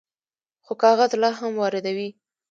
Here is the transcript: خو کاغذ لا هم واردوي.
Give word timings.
خو 0.65 0.73
کاغذ 0.83 1.11
لا 1.21 1.29
هم 1.39 1.51
واردوي. 1.57 2.09